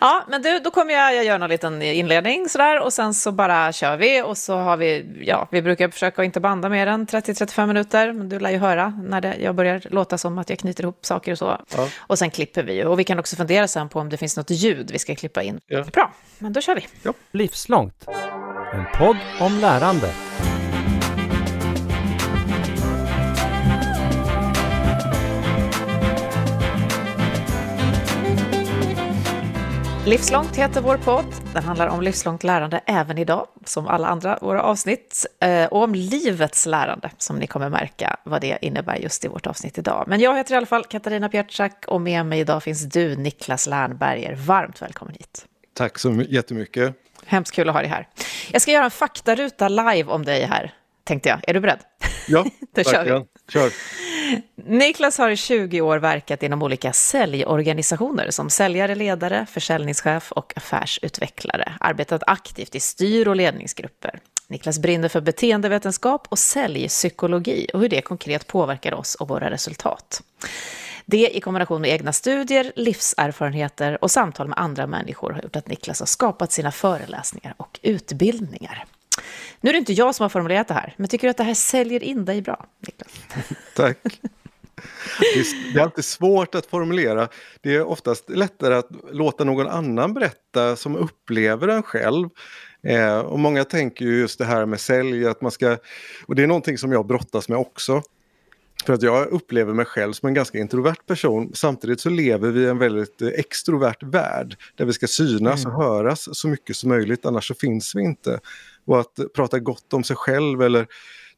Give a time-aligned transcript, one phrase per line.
[0.00, 3.32] Ja, men du, då kommer jag, jag göra en liten inledning sådär och sen så
[3.32, 7.06] bara kör vi och så har vi, ja, vi brukar försöka inte banda mer än
[7.06, 10.58] 30-35 minuter, men du lär ju höra när det, jag börjar låta som att jag
[10.58, 11.60] knyter ihop saker och så.
[11.76, 11.88] Ja.
[11.98, 14.50] Och sen klipper vi och vi kan också fundera sen på om det finns något
[14.50, 15.60] ljud vi ska klippa in.
[15.66, 15.84] Ja.
[15.92, 16.86] Bra, men då kör vi.
[17.02, 17.12] Ja.
[17.32, 18.08] Livslångt,
[18.72, 20.10] en podd om lärande.
[30.06, 31.24] Livslångt heter vår podd.
[31.54, 35.26] Den handlar om livslångt lärande även idag, som alla andra våra avsnitt.
[35.40, 39.46] Eh, och om livets lärande, som ni kommer märka vad det innebär just i vårt
[39.46, 40.04] avsnitt idag.
[40.06, 43.66] Men jag heter i alla fall Katarina Pietschak och med mig idag finns du, Niklas
[43.66, 44.34] Lernberger.
[44.34, 45.46] Varmt välkommen hit.
[45.74, 46.94] Tack så jättemycket.
[47.24, 48.08] Hemskt kul att ha dig här.
[48.52, 51.38] Jag ska göra en faktaruta live om dig här, tänkte jag.
[51.48, 51.80] Är du beredd?
[52.28, 52.44] Ja,
[52.74, 53.72] Då kör
[54.54, 61.72] Niklas har i 20 år verkat inom olika säljorganisationer som säljare, ledare, försäljningschef och affärsutvecklare.
[61.80, 64.20] Arbetat aktivt i styr och ledningsgrupper.
[64.48, 70.22] Niklas brinner för beteendevetenskap och säljpsykologi och hur det konkret påverkar oss och våra resultat.
[71.04, 75.68] Det i kombination med egna studier, livserfarenheter och samtal med andra människor har gjort att
[75.68, 78.84] Niklas har skapat sina föreläsningar och utbildningar.
[79.60, 81.44] Nu är det inte jag som har formulerat det här, men tycker du att det
[81.44, 83.12] här säljer in dig bra, Niklas?
[83.74, 84.20] Tack.
[85.74, 87.28] Det är alltid svårt att formulera.
[87.60, 92.28] Det är oftast lättare att låta någon annan berätta som upplever en själv.
[92.82, 95.76] Eh, och många tänker ju just det här med sälj, att man ska...
[96.26, 98.02] Och det är någonting som jag brottas med också.
[98.86, 101.50] För att jag upplever mig själv som en ganska introvert person.
[101.54, 104.56] Samtidigt så lever vi i en väldigt eh, extrovert värld.
[104.76, 105.76] Där vi ska synas mm.
[105.76, 108.40] och höras så mycket som möjligt, annars så finns vi inte.
[108.86, 110.86] Och att prata gott om sig själv eller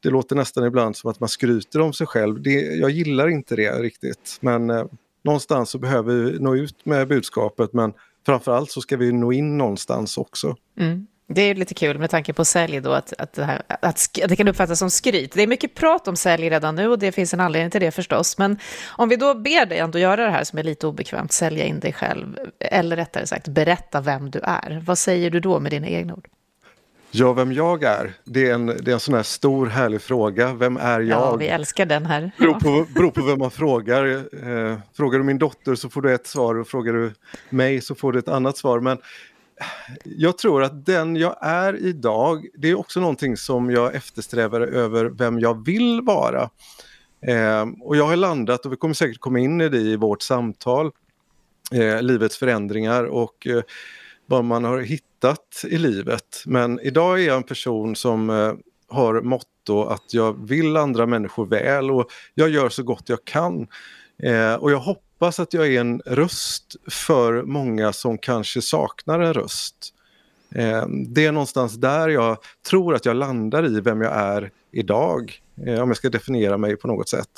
[0.01, 2.41] det låter nästan ibland som att man skryter om sig själv.
[2.41, 4.37] Det, jag gillar inte det riktigt.
[4.41, 4.85] Men eh,
[5.23, 7.93] någonstans så behöver vi nå ut med budskapet men
[8.25, 10.55] framförallt så ska vi nå in någonstans också.
[10.79, 11.07] Mm.
[11.31, 14.35] Det är lite kul med tanke på sälj då, att, att, det, här, att det
[14.35, 15.31] kan uppfattas som skryt.
[15.33, 17.91] Det är mycket prat om sälj redan nu och det finns en anledning till det
[17.91, 18.37] förstås.
[18.37, 18.57] Men
[18.97, 21.79] om vi då ber dig ändå göra det här som är lite obekvämt, sälja in
[21.79, 24.83] dig själv, eller rättare sagt berätta vem du är.
[24.85, 26.27] Vad säger du då med dina egna ord?
[27.11, 30.53] Ja, vem jag är, det är en, det är en sån här stor härlig fråga.
[30.53, 31.19] Vem är jag?
[31.19, 32.31] Ja, vi älskar den här.
[32.39, 34.05] Beror på, beror på vem man frågar.
[34.05, 37.13] Eh, frågar du min dotter så får du ett svar och frågar du
[37.49, 38.79] mig så får du ett annat svar.
[38.79, 38.97] Men
[40.03, 45.05] jag tror att den jag är idag, det är också någonting som jag eftersträvar över
[45.05, 46.49] vem jag vill vara.
[47.27, 50.21] Eh, och jag har landat, och vi kommer säkert komma in i det i vårt
[50.21, 50.91] samtal,
[51.71, 53.61] eh, livets förändringar och eh,
[54.25, 55.08] vad man har hittat
[55.63, 56.43] i livet.
[56.45, 58.53] Men idag är jag en person som eh,
[58.89, 63.67] har motto att jag vill andra människor väl och jag gör så gott jag kan.
[64.23, 69.33] Eh, och jag hoppas att jag är en röst för många som kanske saknar en
[69.33, 69.93] röst.
[70.55, 72.37] Eh, det är någonstans där jag
[72.69, 76.75] tror att jag landar i vem jag är idag, eh, om jag ska definiera mig
[76.75, 77.29] på något sätt.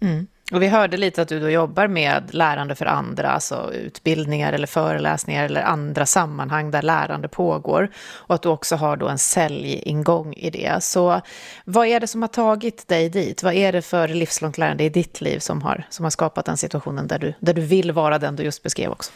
[0.00, 0.26] Mm.
[0.52, 4.66] Och vi hörde lite att du då jobbar med lärande för andra, alltså utbildningar eller
[4.66, 7.90] föreläsningar eller andra sammanhang där lärande pågår.
[8.14, 10.84] Och att du också har då en säljingång i det.
[10.84, 11.20] Så
[11.64, 13.42] vad är det som har tagit dig dit?
[13.42, 16.56] Vad är det för livslångt lärande i ditt liv som har, som har skapat den
[16.56, 19.12] situationen där du, där du vill vara den du just beskrev också?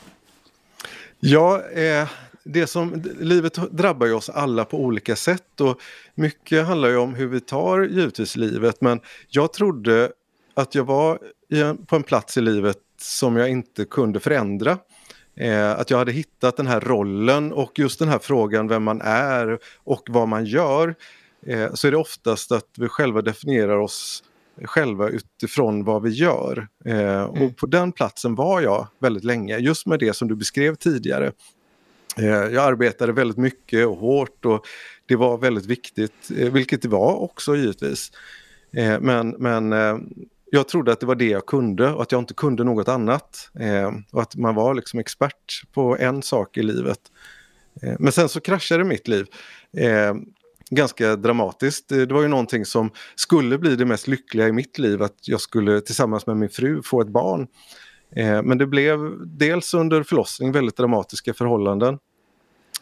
[1.21, 2.09] Ja, eh,
[2.45, 5.81] det som, livet drabbar ju oss alla på olika sätt och
[6.15, 10.11] mycket handlar ju om hur vi tar givetvis livet men jag trodde
[10.57, 11.19] att jag var
[11.87, 14.79] på en plats i livet som jag inte kunde förändra.
[15.37, 19.01] Eh, att jag hade hittat den här rollen och just den här frågan vem man
[19.05, 20.95] är och vad man gör.
[21.47, 24.23] Eh, så är det oftast att vi själva definierar oss
[24.65, 26.69] själva utifrån vad vi gör.
[26.85, 27.55] Eh, och mm.
[27.55, 31.33] på den platsen var jag väldigt länge, just med det som du beskrev tidigare.
[32.17, 34.67] Eh, jag arbetade väldigt mycket och hårt och
[35.07, 38.13] det var väldigt viktigt, eh, vilket det var också givetvis.
[39.01, 39.73] Men men
[40.51, 43.51] jag trodde att det var det jag kunde och att jag inte kunde något annat.
[43.61, 47.01] Eh, och att man var liksom expert på en sak i livet.
[47.83, 49.27] Eh, men sen så kraschade mitt liv.
[49.77, 50.15] Eh,
[50.71, 51.93] ganska dramatiskt.
[51.93, 55.29] Eh, det var ju någonting som skulle bli det mest lyckliga i mitt liv, att
[55.29, 57.47] jag skulle tillsammans med min fru få ett barn.
[58.17, 61.99] Eh, men det blev dels under förlossning väldigt dramatiska förhållanden.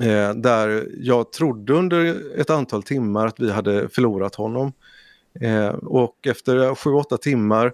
[0.00, 4.73] Eh, där jag trodde under ett antal timmar att vi hade förlorat honom.
[5.41, 7.73] Eh, och efter sju, åtta timmar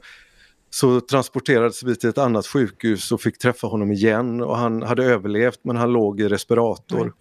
[0.70, 5.04] så transporterades vi till ett annat sjukhus och fick träffa honom igen och han hade
[5.04, 7.14] överlevt men han låg i respirator.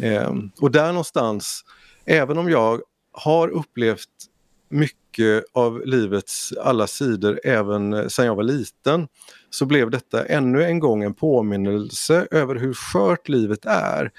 [0.00, 1.64] Eh, och där någonstans,
[2.04, 2.80] även om jag
[3.12, 4.08] har upplevt
[4.68, 9.08] mycket av livets alla sidor även sedan jag var liten
[9.50, 14.10] så blev detta ännu en gång en påminnelse över hur skört livet är.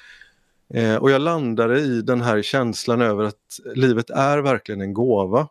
[0.73, 5.47] Eh, och jag landade i den här känslan över att livet är verkligen en gåva.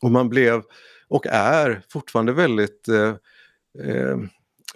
[0.00, 0.62] Och man blev,
[1.08, 3.14] och är fortfarande väldigt eh,
[3.88, 4.18] eh,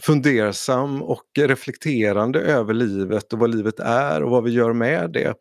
[0.00, 5.34] fundersam och reflekterande över livet och vad livet är och vad vi gör med det.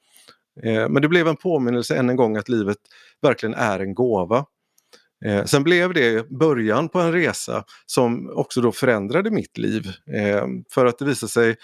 [0.63, 2.77] Eh, men det blev en påminnelse än en gång att livet
[3.21, 4.45] verkligen är en gåva.
[5.25, 9.87] Eh, sen blev det början på en resa som också då förändrade mitt liv.
[10.13, 11.55] Eh, för att det visade sig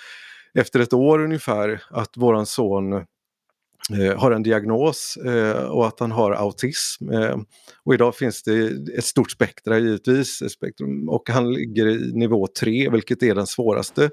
[0.57, 6.11] efter ett år ungefär att våran son eh, har en diagnos eh, och att han
[6.11, 7.09] har autism.
[7.09, 7.37] Eh,
[7.83, 12.89] och idag finns det ett stort spektra givetvis spektrum, och han ligger i nivå 3
[12.89, 14.09] vilket är den svåraste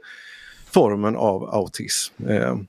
[0.73, 2.15] formen av autism.
[2.27, 2.67] Mm.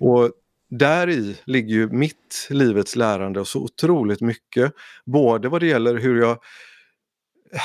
[0.00, 0.30] Och
[0.70, 4.72] där i ligger ju mitt livets lärande och så otroligt mycket.
[5.04, 6.38] Både vad det gäller hur jag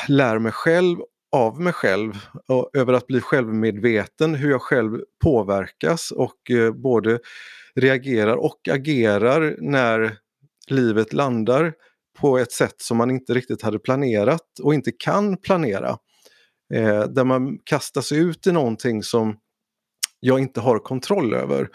[0.07, 0.97] lär mig själv
[1.33, 2.13] av mig själv
[2.47, 7.19] och över att bli självmedveten, hur jag själv påverkas och eh, både
[7.75, 10.17] reagerar och agerar när
[10.67, 11.73] livet landar
[12.19, 15.97] på ett sätt som man inte riktigt hade planerat och inte kan planera.
[16.73, 19.37] Eh, där man kastas ut i någonting som
[20.19, 21.69] jag inte har kontroll över.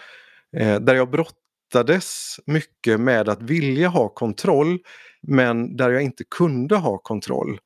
[0.57, 4.79] Eh, där jag brottades mycket med att vilja ha kontroll
[5.23, 7.61] men där jag inte kunde ha kontroll.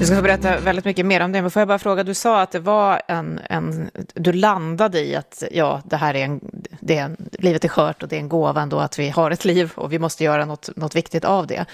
[0.00, 2.14] Du ska få berätta väldigt mycket mer om det, men får jag bara fråga, du
[2.14, 6.40] sa att det var en, en du landade i att ja, det här är en,
[6.80, 9.30] det är en, livet är skört och det är en gåva ändå att vi har
[9.30, 11.64] ett liv och vi måste göra något, något viktigt av det.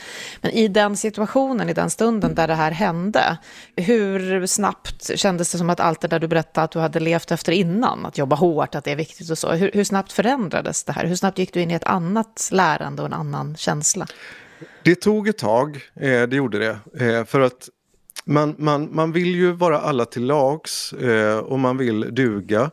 [0.40, 3.36] Men i den situationen, i den stunden där det här hände,
[3.76, 7.32] hur snabbt kändes det som att allt det där du berättade att du hade levt
[7.32, 10.84] efter innan, att jobba hårt, att det är viktigt och så, hur, hur snabbt förändrades
[10.84, 11.06] det här?
[11.06, 14.06] Hur snabbt gick du in i ett annat lärande och en annan känsla?
[14.82, 17.06] Det tog ett tag, eh, det gjorde det.
[17.06, 17.68] Eh, för att
[18.26, 22.70] man, man, man vill ju vara alla till lags eh, och man vill duga.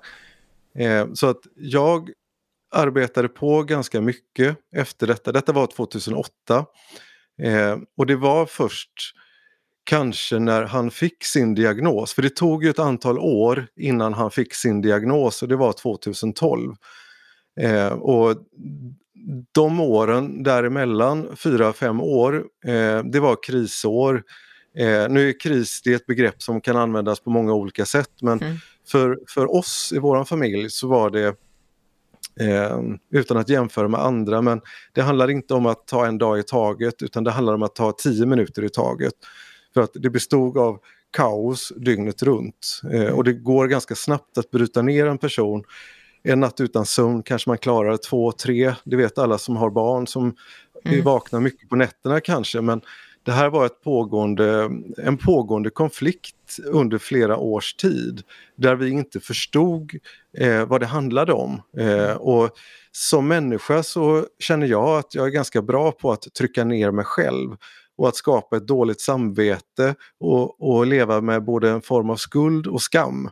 [0.79, 2.09] Eh, så att jag
[2.75, 5.31] arbetade på ganska mycket efter detta.
[5.31, 6.65] Detta var 2008.
[7.41, 8.91] Eh, och det var först
[9.83, 14.31] kanske när han fick sin diagnos, för det tog ju ett antal år innan han
[14.31, 16.75] fick sin diagnos och det var 2012.
[17.59, 18.35] Eh, och
[19.51, 24.23] de åren däremellan, fyra, fem år, eh, det var krisår.
[24.77, 28.11] Eh, nu är kris det är ett begrepp som kan användas på många olika sätt
[28.21, 28.57] men mm.
[28.87, 31.27] för, för oss i vår familj så var det
[32.39, 32.79] eh,
[33.11, 34.61] utan att jämföra med andra men
[34.93, 37.75] det handlar inte om att ta en dag i taget utan det handlar om att
[37.75, 39.13] ta tio minuter i taget.
[39.73, 40.79] För att det bestod av
[41.11, 45.63] kaos dygnet runt eh, och det går ganska snabbt att bryta ner en person.
[46.23, 50.07] En natt utan sömn kanske man klarar två, tre, det vet alla som har barn
[50.07, 50.35] som
[50.85, 51.03] mm.
[51.03, 52.81] vaknar mycket på nätterna kanske men
[53.23, 58.21] det här var ett pågående, en pågående konflikt under flera års tid
[58.55, 59.91] där vi inte förstod
[60.37, 61.61] eh, vad det handlade om.
[61.77, 62.49] Eh, och
[62.91, 67.05] som människa så känner jag att jag är ganska bra på att trycka ner mig
[67.05, 67.55] själv
[67.97, 72.67] och att skapa ett dåligt samvete och, och leva med både en form av skuld
[72.67, 73.29] och skam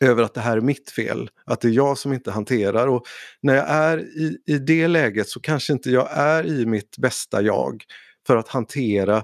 [0.00, 2.86] över att det här är mitt fel, att det är jag som inte hanterar.
[2.86, 3.04] Och
[3.40, 7.42] när jag är i, i det läget så kanske inte jag är i mitt bästa
[7.42, 7.84] jag
[8.26, 9.22] för att hantera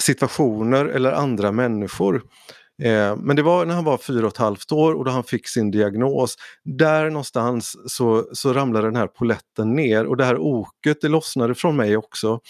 [0.00, 2.22] situationer eller andra människor.
[2.82, 5.24] Eh, men det var när han var fyra och ett halvt år och då han
[5.24, 6.36] fick sin diagnos.
[6.64, 11.54] Där någonstans så, så ramlade den här poletten ner och det här oket det lossnade
[11.54, 12.40] från mig också.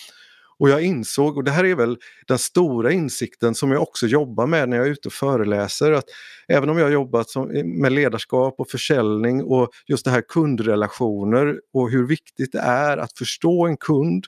[0.59, 4.47] Och jag insåg, och det här är väl den stora insikten som jag också jobbar
[4.47, 6.05] med när jag är ute och föreläser, att
[6.49, 7.49] även om jag har jobbat som,
[7.81, 13.19] med ledarskap och försäljning och just det här kundrelationer och hur viktigt det är att
[13.19, 14.25] förstå en kund,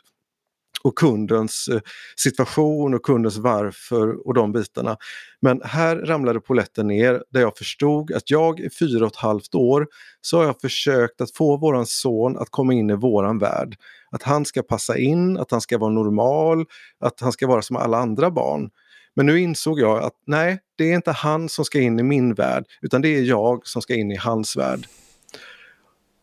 [0.84, 1.80] och kundens eh,
[2.16, 4.96] situation och kundens varför och de bitarna.
[5.40, 9.54] Men här ramlade poletten ner där jag förstod att jag i fyra och ett halvt
[9.54, 9.86] år
[10.20, 13.76] så har jag försökt att få våran son att komma in i våran värld.
[14.10, 16.64] Att han ska passa in, att han ska vara normal,
[17.00, 18.70] att han ska vara som alla andra barn.
[19.16, 22.34] Men nu insåg jag att nej, det är inte han som ska in i min
[22.34, 24.86] värld utan det är jag som ska in i hans värld.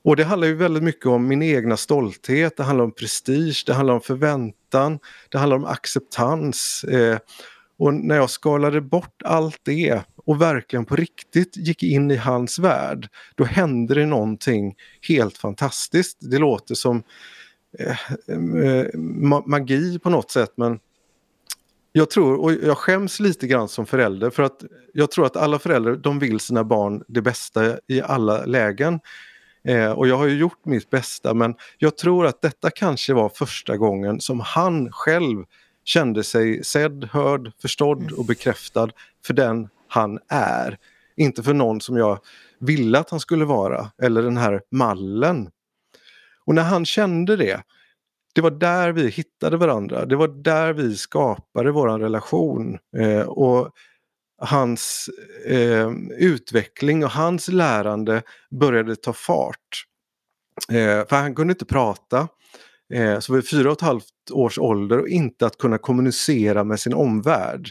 [0.04, 3.74] Och det handlar ju väldigt mycket om min egna stolthet, det handlar om prestige, det
[3.74, 6.84] handlar om förväntan, det handlar om acceptans.
[6.84, 7.18] Eh,
[7.78, 12.60] och när jag skalade bort allt det och verkligen på riktigt gick in i hans
[12.60, 14.76] värld, då hände det någonting
[15.08, 16.18] helt fantastiskt.
[16.22, 17.04] Det låter som
[17.80, 18.88] eh, eh,
[19.46, 20.80] magi på något sätt men
[21.92, 24.64] jag tror, och jag skäms lite grann som förälder för att
[24.94, 29.00] jag tror att alla föräldrar de vill sina barn det bästa i alla lägen.
[29.64, 33.30] Eh, och jag har ju gjort mitt bästa men jag tror att detta kanske var
[33.30, 35.44] första gången som han själv
[35.84, 38.14] kände sig sedd, hörd, förstådd mm.
[38.18, 38.90] och bekräftad
[39.26, 40.78] för den han är.
[41.16, 42.20] Inte för någon som jag
[42.60, 45.50] ville att han skulle vara eller den här mallen.
[46.46, 47.64] Och när han kände det,
[48.34, 50.06] det var där vi hittade varandra.
[50.06, 52.78] Det var där vi skapade vår relation.
[52.98, 53.72] Eh, och
[54.40, 55.10] hans
[55.46, 59.86] eh, utveckling och hans lärande började ta fart.
[60.70, 62.28] Eh, för han kunde inte prata.
[62.94, 66.80] Eh, så vid fyra och ett halvt års ålder och inte att kunna kommunicera med
[66.80, 67.70] sin omvärld.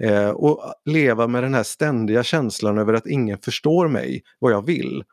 [0.00, 4.66] Eh, och leva med den här ständiga känslan över att ingen förstår mig, vad jag
[4.66, 5.04] vill.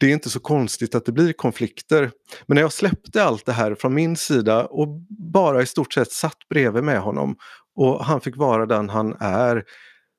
[0.00, 2.10] Det är inte så konstigt att det blir konflikter.
[2.46, 6.12] Men när jag släppte allt det här från min sida och bara i stort sett
[6.12, 7.36] satt bredvid med honom
[7.76, 9.64] och han fick vara den han är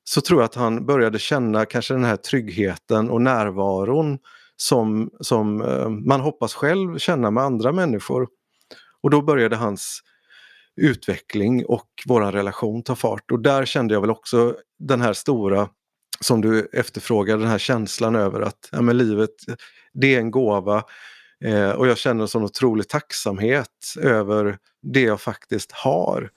[0.04, 4.18] så tror jag att han började känna kanske den här tryggheten och närvaron
[4.56, 8.28] som, som eh, man hoppas själv känna med andra människor.
[9.02, 10.00] Och då började hans
[10.76, 15.68] utveckling och vår relation ta fart och där kände jag väl också den här stora
[16.20, 19.30] som du efterfrågar, den här känslan över att ja, men livet
[19.92, 20.84] det är en gåva
[21.44, 26.30] eh, och jag känner en sån otrolig tacksamhet över det jag faktiskt har.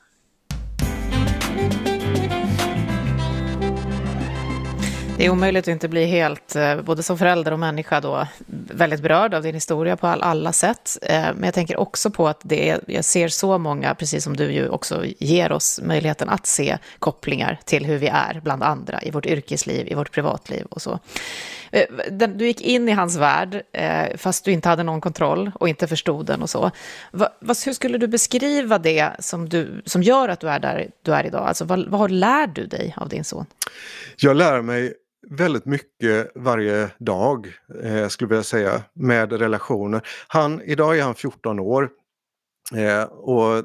[5.25, 8.27] Det är omöjligt att inte bli helt, eh, både som förälder och människa då,
[8.74, 10.98] väldigt berörd av din historia på alla sätt.
[11.01, 14.38] Eh, men jag tänker också på att det är, jag ser så många, precis som
[14.38, 19.03] du ju också ger oss möjligheten att se kopplingar till hur vi är bland andra
[19.03, 21.00] i vårt yrkesliv, i vårt privatliv och så.
[21.72, 21.86] Eh,
[22.27, 23.62] du gick in i hans värld
[24.17, 26.72] fast du inte hade någon kontroll och inte förstod den och så.
[27.65, 31.25] Hur skulle du beskriva det som, du, som gör att du är där du är
[31.25, 31.48] idag?
[31.48, 33.46] Alltså vad, vad lär du dig av din son?
[34.17, 34.94] Jag lär mig
[35.29, 37.48] väldigt mycket varje dag,
[37.84, 40.01] eh, skulle jag vilja säga, med relationer.
[40.27, 41.89] Han, idag är han 14 år
[42.75, 43.63] eh, och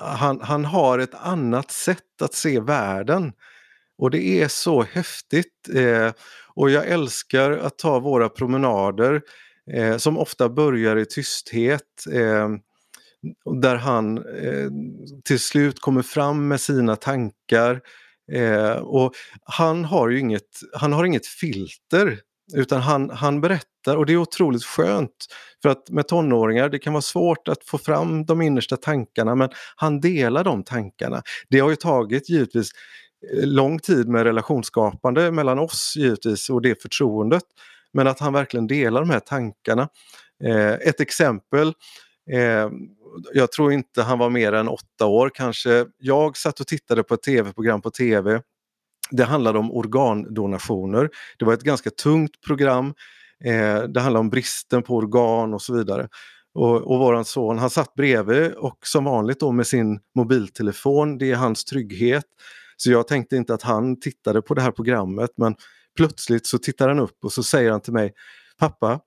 [0.00, 3.32] han, han har ett annat sätt att se världen.
[3.98, 5.68] Och det är så häftigt.
[5.74, 6.12] Eh,
[6.54, 9.22] och jag älskar att ta våra promenader
[9.72, 12.06] eh, som ofta börjar i tysthet.
[12.12, 12.48] Eh,
[13.60, 14.70] där han eh,
[15.24, 17.80] till slut kommer fram med sina tankar
[18.32, 22.18] Eh, och han har ju inget, han har inget filter
[22.54, 25.26] utan han, han berättar och det är otroligt skönt.
[25.62, 29.50] För att med tonåringar, det kan vara svårt att få fram de innersta tankarna men
[29.76, 31.22] han delar de tankarna.
[31.48, 32.70] Det har ju tagit givetvis
[33.32, 37.44] eh, lång tid med relationsskapande mellan oss givetvis och det förtroendet.
[37.92, 39.88] Men att han verkligen delar de här tankarna.
[40.44, 41.68] Eh, ett exempel
[42.32, 42.70] eh,
[43.34, 45.86] jag tror inte han var mer än åtta år kanske.
[45.98, 48.42] Jag satt och tittade på ett tv-program på tv.
[49.10, 51.10] Det handlade om organdonationer.
[51.38, 52.94] Det var ett ganska tungt program.
[53.44, 56.08] Eh, det handlade om bristen på organ och så vidare.
[56.54, 61.30] Och, och våran son han satt bredvid och som vanligt då med sin mobiltelefon, det
[61.30, 62.24] är hans trygghet.
[62.76, 65.54] Så jag tänkte inte att han tittade på det här programmet men
[65.96, 68.12] plötsligt så tittar han upp och så säger han till mig
[68.58, 69.00] Pappa,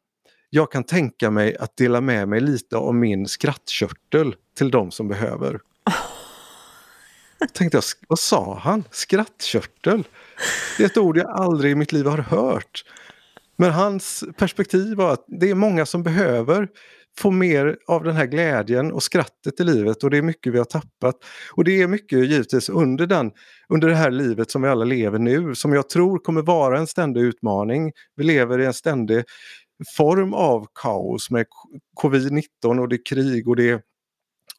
[0.50, 5.08] jag kan tänka mig att dela med mig lite av min skrattkörtel till de som
[5.08, 5.60] behöver.
[7.54, 8.84] Tänkte jag, vad sa han?
[8.92, 10.04] Skrattkörtel?
[10.78, 12.84] Det är ett ord jag aldrig i mitt liv har hört.
[13.58, 16.68] Men hans perspektiv var att det är många som behöver
[17.20, 20.58] få mer av den här glädjen och skrattet i livet och det är mycket vi
[20.58, 21.16] har tappat.
[21.52, 23.32] Och det är mycket givetvis under, den,
[23.70, 26.88] under det här livet som vi alla lever nu som jag tror kommer vara en
[26.88, 27.92] ständig utmaning.
[28.16, 29.24] Vi lever i en ständig
[29.98, 31.46] form av kaos med
[32.02, 33.82] covid-19 och det är krig och det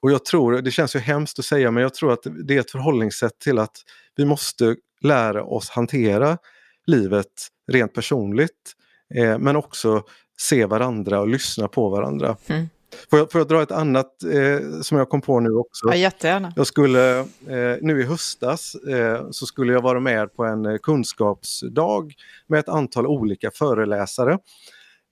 [0.02, 2.60] och jag tror, det känns ju hemskt att säga, men jag tror att det är
[2.60, 3.76] ett förhållningssätt till att
[4.16, 6.38] vi måste lära oss hantera
[6.86, 8.72] livet rent personligt.
[9.14, 10.02] Eh, men också
[10.38, 12.36] se varandra och lyssna på varandra.
[12.46, 12.66] Mm.
[13.10, 15.88] Får, jag, får jag dra ett annat eh, som jag kom på nu också?
[15.88, 16.52] Ja, jättegärna.
[16.56, 22.14] Jag skulle, eh, nu i höstas eh, så skulle jag vara med på en kunskapsdag
[22.46, 24.38] med ett antal olika föreläsare.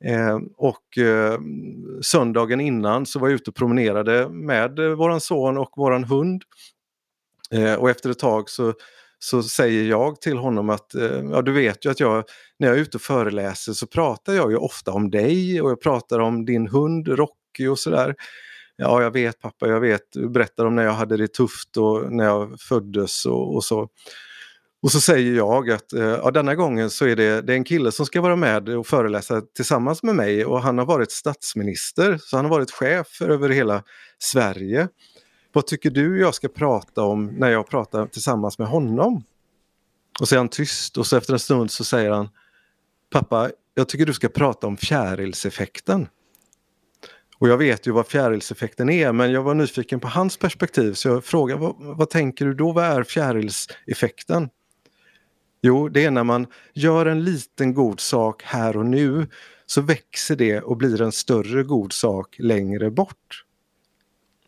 [0.05, 1.39] Eh, och eh,
[2.03, 6.43] söndagen innan så var jag ute och promenerade med eh, våran son och våran hund.
[7.51, 8.75] Eh, och efter ett tag så,
[9.19, 12.25] så säger jag till honom att eh, ja, du vet ju att jag
[12.59, 15.81] när jag är ute och föreläser så pratar jag ju ofta om dig och jag
[15.81, 18.15] pratar om din hund Rocky och sådär.
[18.77, 20.03] Ja, jag vet pappa, jag vet.
[20.13, 23.89] Du berättar om när jag hade det tufft och när jag föddes och, och så.
[24.83, 27.65] Och så säger jag att eh, ja, denna gången så är det, det är en
[27.65, 32.19] kille som ska vara med och föreläsa tillsammans med mig och han har varit statsminister,
[32.23, 33.83] så han har varit chef över hela
[34.19, 34.89] Sverige.
[35.53, 39.25] Vad tycker du jag ska prata om när jag pratar tillsammans med honom?
[40.21, 42.29] Och så är han tyst och så efter en stund så säger han
[43.11, 46.09] Pappa, jag tycker du ska prata om fjärilseffekten.
[47.39, 51.09] Och jag vet ju vad fjärilseffekten är men jag var nyfiken på hans perspektiv så
[51.09, 54.49] jag frågade vad, vad tänker du då, vad är fjärilseffekten?
[55.61, 59.27] Jo, det är när man gör en liten god sak här och nu
[59.67, 63.45] så växer det och blir en större god sak längre bort.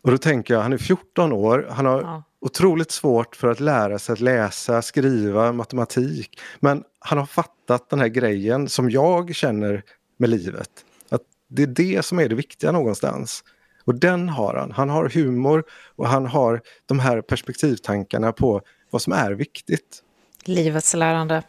[0.01, 2.23] Och då tänker jag, han är 14 år, han har ja.
[2.41, 6.39] otroligt svårt för att lära sig att läsa, skriva, matematik.
[6.59, 9.83] Men han har fattat den här grejen som jag känner
[10.17, 10.69] med livet.
[11.09, 13.43] Att det är det som är det viktiga någonstans.
[13.85, 14.71] Och den har han.
[14.71, 15.63] Han har humor
[15.95, 20.03] och han har de här perspektivtankarna på vad som är viktigt.
[20.45, 21.43] Livets lärande,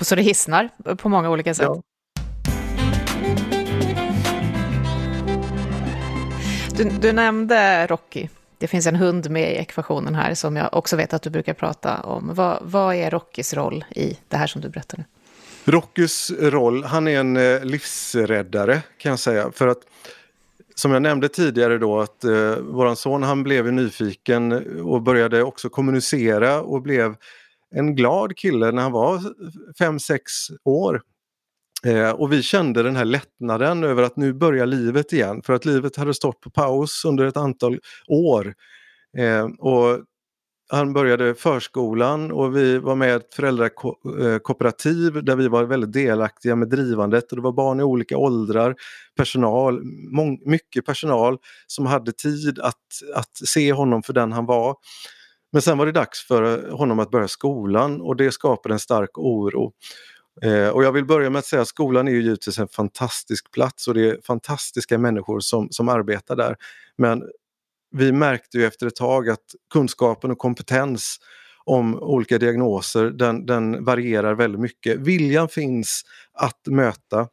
[0.00, 1.68] så det hissnar på många olika sätt.
[1.68, 1.82] Ja.
[6.76, 8.28] Du, du, nämnde Rocky.
[8.58, 11.54] Det finns en hund med i ekvationen här som jag också vet att du brukar
[11.54, 12.30] prata om.
[12.34, 15.04] Vad, vad är Rockys roll i det här som du berättar nu?
[15.72, 19.52] Rockys roll, han är en eh, livsräddare kan jag säga.
[19.52, 19.78] För att
[20.74, 25.68] som jag nämnde tidigare då att eh, våran son han blev nyfiken och började också
[25.68, 27.14] kommunicera och blev
[27.74, 29.18] en glad kille när han var
[29.78, 30.18] 5-6
[30.64, 31.02] år.
[31.86, 35.64] Eh, och vi kände den här lättnaden över att nu börjar livet igen för att
[35.64, 38.54] livet hade stått på paus under ett antal år.
[39.18, 39.98] Eh, och
[40.70, 45.92] han började förskolan och vi var med i ett föräldrakooperativ eh, där vi var väldigt
[45.92, 48.74] delaktiga med drivandet och det var barn i olika åldrar,
[49.16, 49.82] personal,
[50.44, 52.74] mycket personal som hade tid att,
[53.14, 54.76] att se honom för den han var.
[55.52, 59.18] Men sen var det dags för honom att börja skolan och det skapade en stark
[59.18, 59.72] oro.
[60.42, 63.50] Eh, och jag vill börja med att säga att skolan är ju givetvis en fantastisk
[63.50, 66.56] plats och det är fantastiska människor som, som arbetar där.
[66.98, 67.22] Men
[67.90, 71.16] vi märkte ju efter ett tag att kunskapen och kompetens
[71.64, 74.98] om olika diagnoser den, den varierar väldigt mycket.
[74.98, 77.28] Viljan finns att möta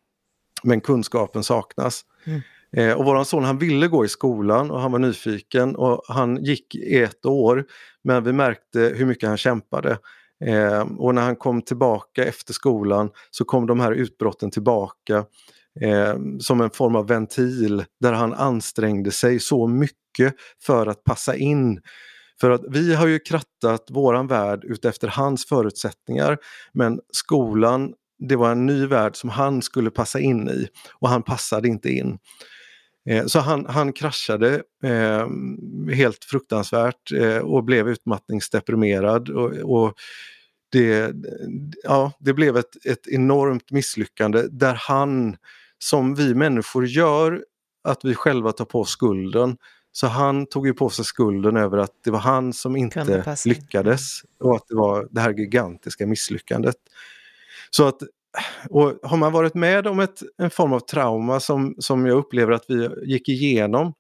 [0.64, 2.02] men kunskapen saknas.
[2.26, 2.42] Mm.
[2.78, 6.44] Eh, och våran son han ville gå i skolan och han var nyfiken och han
[6.44, 7.66] gick i ett år
[8.04, 9.98] men vi märkte hur mycket han kämpade.
[10.46, 15.26] Eh, och när han kom tillbaka efter skolan så kom de här utbrotten tillbaka
[15.82, 21.36] eh, som en form av ventil där han ansträngde sig så mycket för att passa
[21.36, 21.82] in.
[22.42, 26.38] För att vi har ju krattat våran värld utefter hans förutsättningar
[26.74, 31.24] men skolan det var en ny värld som han skulle passa in i och han
[31.24, 32.18] passade inte in.
[33.10, 35.28] Eh, så han, han kraschade eh,
[35.96, 39.30] helt fruktansvärt eh, och blev utmattningsdeprimerad.
[39.30, 39.94] Och, och
[40.72, 41.14] det,
[41.84, 45.38] ja, det blev ett, ett enormt misslyckande där han,
[45.80, 47.44] som vi människor gör,
[47.84, 49.58] att vi själva tar på skulden.
[49.92, 54.22] Så han tog ju på sig skulden över att det var han som inte lyckades
[54.40, 56.76] och att det var det här gigantiska misslyckandet.
[57.70, 58.02] Så att
[58.70, 62.52] och har man varit med om ett, en form av trauma som, som jag upplever
[62.52, 63.94] att vi gick igenom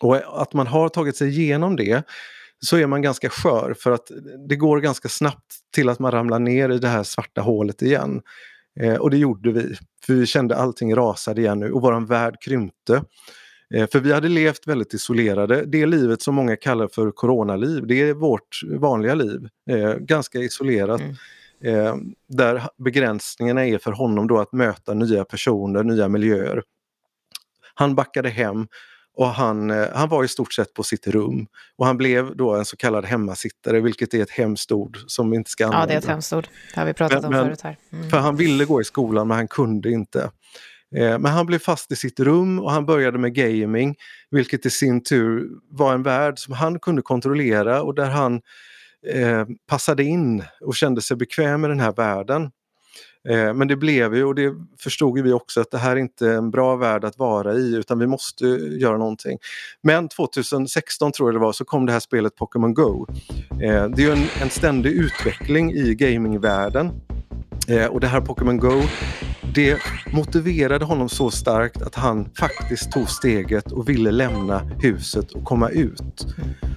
[0.00, 2.02] och att man har tagit sig igenom det
[2.64, 4.10] så är man ganska skör för att
[4.48, 8.22] det går ganska snabbt till att man ramlar ner i det här svarta hålet igen.
[8.80, 9.76] Eh, och det gjorde vi,
[10.06, 13.02] för vi kände allting rasade igen nu och våran värld krympte.
[13.74, 15.64] Eh, för vi hade levt väldigt isolerade.
[15.66, 19.48] Det livet som många kallar för coronaliv, det är vårt vanliga liv.
[19.70, 21.00] Eh, ganska isolerat.
[21.00, 21.14] Mm.
[21.64, 21.96] Eh,
[22.28, 26.62] där begränsningarna är för honom då att möta nya personer, nya miljöer.
[27.74, 28.66] Han backade hem
[29.16, 31.46] och han, eh, han var i stort sett på sitt rum.
[31.76, 35.36] Och han blev då en så kallad hemmasittare, vilket är ett hemskt ord som vi
[35.36, 35.82] inte ska använda.
[35.82, 36.48] Ja, det är ett hemskt ord.
[36.74, 37.78] Det har vi pratat men, om förut här.
[37.92, 38.10] Mm.
[38.10, 40.30] För han ville gå i skolan men han kunde inte.
[40.96, 43.96] Eh, men han blev fast i sitt rum och han började med gaming,
[44.30, 48.40] vilket i sin tur var en värld som han kunde kontrollera och där han
[49.12, 52.50] eh, passade in och kände sig bekväm i den här världen.
[53.28, 56.30] Eh, men det blev ju, och det förstod vi också, att det här är inte
[56.30, 58.46] en bra värld att vara i utan vi måste
[58.80, 59.38] göra någonting.
[59.82, 63.06] Men 2016 tror jag det var så kom det här spelet Pokémon Go.
[63.62, 66.90] Eh, det är en, en ständig utveckling i gamingvärlden.
[67.68, 68.82] Eh, och det här Pokémon Go
[69.54, 69.78] det
[70.12, 75.68] motiverade honom så starkt att han faktiskt tog steget och ville lämna huset och komma
[75.68, 76.26] ut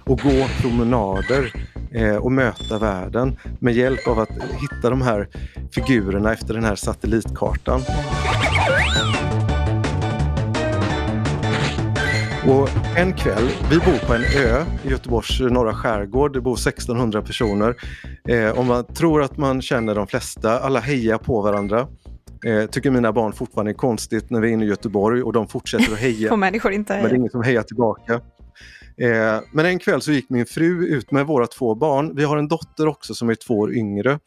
[0.05, 1.53] och gå promenader
[1.91, 4.29] eh, och möta världen med hjälp av att
[4.61, 5.27] hitta de här
[5.71, 7.81] figurerna efter den här satellitkartan.
[12.49, 17.21] Och en kväll, vi bor på en ö i Göteborgs norra skärgård, det bor 1600
[17.21, 17.75] personer.
[18.27, 21.87] Eh, om man tror att man känner de flesta, alla hejar på varandra.
[22.45, 25.47] Eh, tycker mina barn fortfarande är konstigt när vi är inne i Göteborg och de
[25.47, 26.29] fortsätter att heja.
[26.29, 27.03] Får människor inte heja.
[27.03, 28.13] Men det är ingen som hejar tillbaka.
[28.97, 32.15] Eh, men en kväll så gick min fru ut med våra två barn.
[32.15, 34.19] Vi har en dotter också som är två år yngre.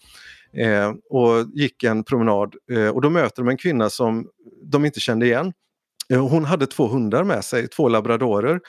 [0.57, 4.27] eh, och gick en promenad eh, och då möter de en kvinna som
[4.63, 5.53] de inte kände igen.
[6.13, 8.61] Eh, hon hade två hundar med sig, två labradorer.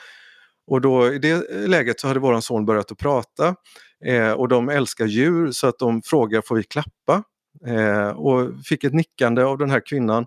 [0.66, 3.56] Och då i det läget så hade våran son börjat att prata
[4.04, 7.22] eh, och de älskar djur så att de frågar får vi klappa?
[7.66, 10.26] Eh, och fick ett nickande av den här kvinnan.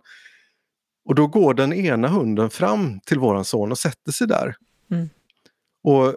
[1.05, 4.55] Och då går den ena hunden fram till våran son och sätter sig där.
[4.91, 5.09] Mm.
[5.83, 6.15] Och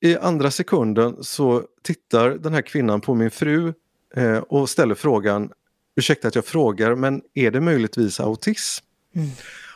[0.00, 3.72] i andra sekunden så tittar den här kvinnan på min fru
[4.16, 5.52] eh, och ställer frågan,
[5.96, 8.84] ursäkta att jag frågar, men är det möjligtvis autism?
[9.14, 9.30] Mm.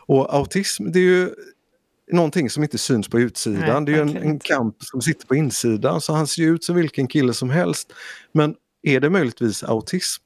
[0.07, 1.31] Och autism det är ju
[2.13, 3.85] någonting som inte syns på utsidan.
[3.85, 6.77] Nej, det är en, en kamp som sitter på insidan så han ser ut som
[6.77, 7.93] vilken kille som helst.
[8.33, 10.23] Men är det möjligtvis autism?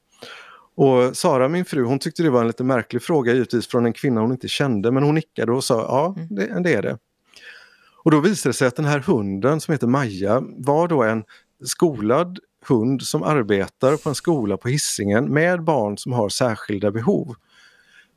[0.75, 3.93] Och Sara, min fru, hon tyckte det var en lite märklig fråga givetvis från en
[3.93, 6.27] kvinna hon inte kände men hon nickade och sa ja, Mm.
[6.35, 6.97] det, det är det.
[8.03, 11.23] Och då visade det sig att den här hunden som heter Maja var då en
[11.65, 17.35] skolad hund som arbetar på en skola på Hisingen med barn som har särskilda behov.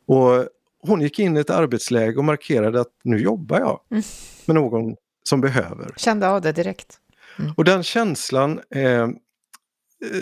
[0.06, 0.46] Och
[0.86, 4.02] hon gick in i ett arbetsläge och markerade att nu jobbar jag Mm.
[4.46, 4.96] med någon
[5.28, 5.90] som behöver.
[5.96, 6.98] Kände av det direkt.
[7.56, 9.08] Och den känslan eh,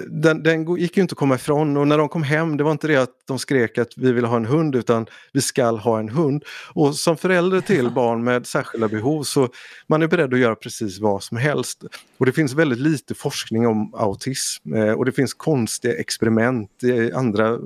[0.08, 2.72] den, den gick ju inte att komma ifrån och när de kom hem det var
[2.72, 5.98] inte det att de skrek att vi vill ha en hund utan vi skall ha
[5.98, 6.44] en hund.
[6.74, 9.48] Och som förälder till barn med särskilda behov så
[9.86, 11.84] man är beredd att göra precis vad som helst.
[12.18, 17.12] Och det finns väldigt lite forskning om autism eh, och det finns konstiga experiment i
[17.12, 17.58] andra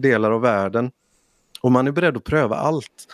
[0.00, 0.90] delar av världen.
[1.60, 3.06] Och man är beredd att pröva allt.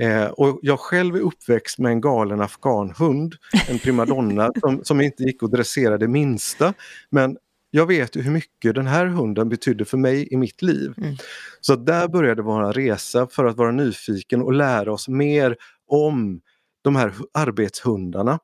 [0.00, 3.34] Eh, och jag själv är uppväxt med en galen afghanhund,
[3.68, 6.74] en primadonna som, som inte gick att dressera det minsta.
[7.10, 7.36] Men
[7.70, 10.94] jag vet ju hur mycket den här hunden betydde för mig i mitt liv.
[10.96, 11.16] Mm.
[11.60, 16.40] Så där började vår resa för att vara nyfiken och lära oss mer om
[16.82, 18.38] de här hu- arbetshundarna.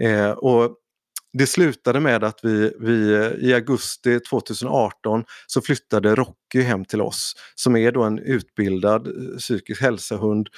[0.00, 0.76] Eh, och
[1.32, 2.94] det slutade med att vi, vi
[3.40, 9.36] i augusti 2018 så flyttade Rocky hem till oss som är då en utbildad eh,
[9.38, 10.48] psykisk hälsahund,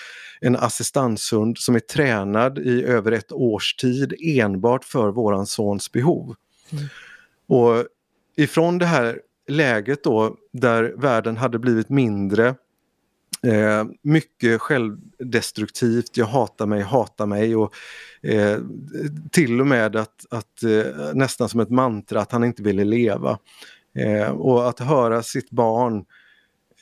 [0.40, 6.34] en assistanshund som är tränad i över ett års tid enbart för våran sons behov.
[6.72, 6.84] Mm.
[7.48, 7.86] Och
[8.36, 12.54] ifrån det här läget då där världen hade blivit mindre
[13.44, 17.74] eh, mycket självdestruktivt, jag hatar mig, hatar mig och
[18.22, 18.58] eh,
[19.30, 23.38] till och med att, att eh, nästan som ett mantra att han inte ville leva.
[23.98, 26.04] Eh, och att höra sitt barn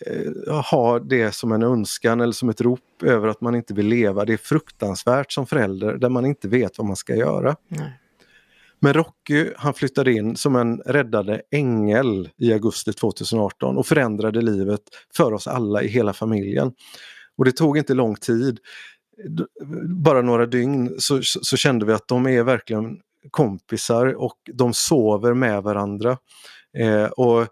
[0.06, 3.86] eh, ha det som en önskan eller som ett rop över att man inte vill
[3.86, 7.56] leva, det är fruktansvärt som förälder där man inte vet vad man ska göra.
[7.68, 7.98] Nej.
[8.82, 14.80] Men Rocky han flyttade in som en räddade ängel i augusti 2018 och förändrade livet
[15.14, 16.72] för oss alla i hela familjen.
[17.36, 18.58] Och det tog inte lång tid.
[19.86, 22.98] Bara några dygn så, så kände vi att de är verkligen
[23.30, 26.18] kompisar och de sover med varandra.
[26.78, 27.48] Eh, och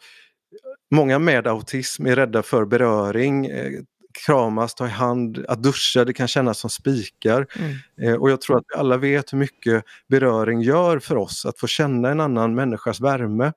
[0.94, 3.80] Många med autism är rädda för beröring, eh,
[4.12, 7.46] kramas, ta i hand, att duscha, det kan kännas som spikar.
[7.58, 7.76] Mm.
[8.02, 11.58] Eh, och jag tror att vi alla vet hur mycket beröring gör för oss, att
[11.58, 13.52] få känna en annan människas värme.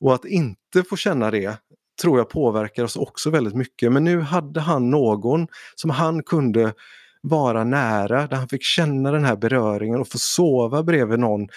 [0.00, 1.56] Och att inte få känna det
[2.02, 3.92] tror jag påverkar oss också väldigt mycket.
[3.92, 6.72] Men nu hade han någon som han kunde
[7.22, 11.48] vara nära, där han fick känna den här beröringen och få sova bredvid någon,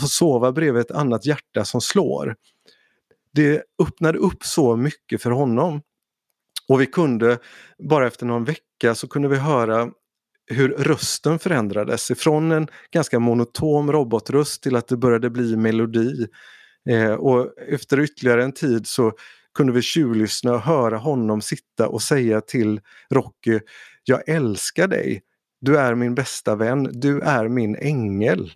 [0.00, 2.36] få sova bredvid ett annat hjärta som slår.
[3.34, 5.82] Det öppnade upp så mycket för honom.
[6.68, 7.38] Och vi kunde,
[7.78, 9.90] bara efter någon vecka så kunde vi höra
[10.46, 16.26] hur rösten förändrades ifrån en ganska monotom robotröst till att det började bli melodi.
[16.88, 19.12] Eh, och efter ytterligare en tid så
[19.54, 23.60] kunde vi tjuvlyssna och höra honom sitta och säga till Rocky
[24.04, 25.22] Jag älskar dig.
[25.60, 26.88] Du är min bästa vän.
[26.92, 28.52] Du är min ängel.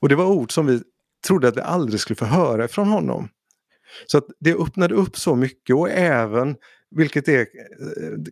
[0.00, 0.82] Och det var ord som vi
[1.26, 3.28] trodde att vi aldrig skulle få höra från honom.
[4.06, 6.56] Så att det öppnade upp så mycket och även,
[6.96, 7.46] vilket är eh,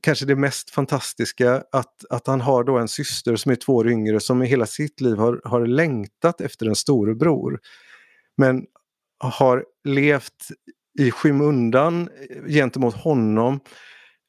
[0.03, 3.88] kanske det mest fantastiska, att, att han har då en syster som är två år
[3.88, 7.61] yngre som i hela sitt liv har, har längtat efter en storebror.
[8.37, 8.66] Men
[9.18, 10.48] har levt
[10.98, 13.61] i skymundan eh, gentemot honom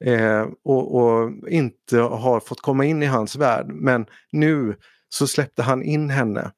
[0.05, 3.67] eh, och, och inte har fått komma in i hans värld.
[3.67, 4.75] Men nu
[5.09, 6.51] så släppte han in henne.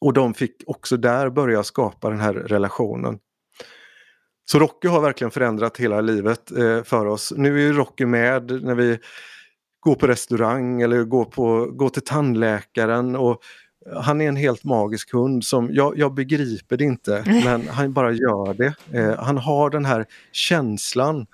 [0.00, 3.18] Och de fick också där börja skapa den här relationen.
[4.46, 7.32] Så Rocky har verkligen förändrat hela livet eh, för oss.
[7.36, 8.98] Nu är ju Rocky med när vi
[9.80, 13.16] går på restaurang eller går, på, går till tandläkaren.
[13.16, 13.42] Och
[13.94, 18.12] han är en helt magisk hund som, jag, jag begriper det inte, men han bara
[18.12, 18.98] gör det.
[18.98, 21.26] Eh, han har den här känslan.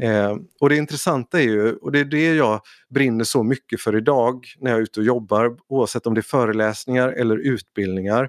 [0.00, 3.96] Eh, och det intressanta är ju, och det är det jag brinner så mycket för
[3.96, 8.28] idag när jag är ute och jobbar, oavsett om det är föreläsningar eller utbildningar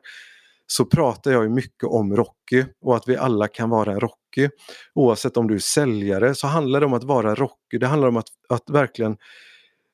[0.67, 4.49] så pratar jag ju mycket om Rocky och att vi alla kan vara en Rocky.
[4.95, 7.77] Oavsett om du är säljare så handlar det om att vara Rocky.
[7.79, 9.17] Det handlar om att, att verkligen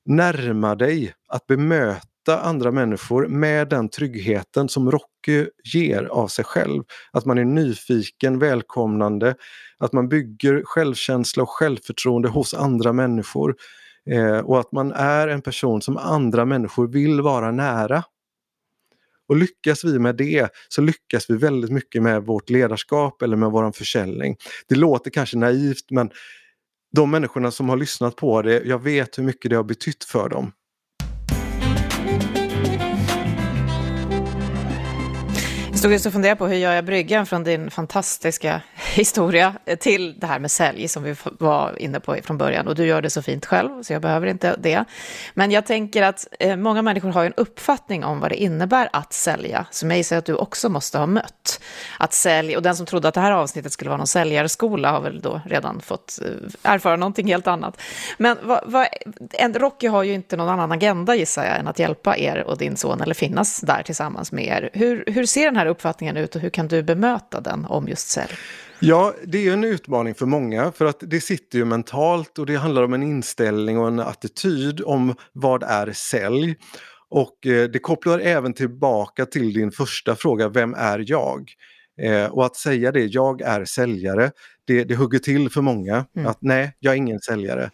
[0.05, 6.83] närma dig, att bemöta andra människor med den tryggheten som Rocky ger av sig själv.
[7.11, 9.35] Att man är nyfiken, välkomnande,
[9.77, 13.55] att man bygger självkänsla och självförtroende hos andra människor.
[14.11, 18.03] Eh, och att man är en person som andra människor vill vara nära.
[19.29, 23.51] Och lyckas vi med det så lyckas vi väldigt mycket med vårt ledarskap eller med
[23.51, 24.35] vår försäljning.
[24.67, 26.09] Det låter kanske naivt men
[26.95, 30.29] de människorna som har lyssnat på det, jag vet hur mycket det har betytt för
[30.29, 30.51] dem.
[35.79, 40.27] Stod just och funderade på hur gör jag bryggan från din fantastiska historia till det
[40.27, 42.67] här med sälj som vi var inne på från början.
[42.67, 44.85] Och du gör det så fint själv, så jag behöver inte det.
[45.33, 49.13] Men jag tänker att eh, många människor har en uppfattning om vad det innebär att
[49.13, 51.61] sälja, som jag gissar att du också måste ha mött.
[51.99, 55.01] Att sälj, och den som trodde att det här avsnittet skulle vara någon säljarskola har
[55.01, 57.81] väl då redan fått eh, erfara någonting helt annat.
[58.17, 58.87] Men vad, vad,
[59.31, 62.57] en, Rocky har ju inte någon annan agenda gissar jag än att hjälpa er och
[62.57, 64.69] din son eller finnas där tillsammans med er.
[64.73, 68.09] Hur, hur ser den här uppfattningen ut och hur kan du bemöta den om just
[68.09, 68.31] sälj?
[68.81, 72.55] Ja, det är en utmaning för många för att det sitter ju mentalt och det
[72.55, 76.55] handlar om en inställning och en attityd om vad är sälj.
[77.09, 81.51] Och eh, det kopplar även tillbaka till din första fråga, vem är jag?
[82.01, 84.31] Eh, och att säga det, jag är säljare,
[84.65, 86.05] det, det hugger till för många.
[86.15, 86.27] Mm.
[86.27, 87.71] Att nej, jag är ingen säljare.